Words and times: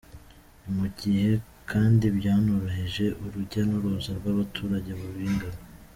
Ni 0.61 0.71
mu 0.77 0.87
gihe 0.99 1.29
kandi 1.71 2.05
byanoroheje 2.17 3.05
urujya 3.25 3.61
n’uruza 3.67 4.11
rw’abaturage 4.19 4.91
babigana. 4.99 5.57